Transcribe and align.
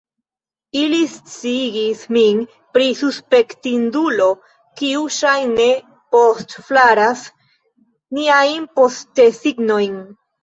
Ili 0.83 0.99
sciigis 1.15 1.99
min 2.15 2.39
pri 2.77 2.87
suspektindulo, 3.01 4.29
kiu 4.81 5.03
ŝajne 5.17 5.67
postflaras 6.15 7.23
niajn 8.21 8.65
postesignojn. 8.81 9.95